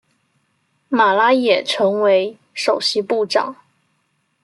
[0.89, 3.55] 马拉也成为首席部长。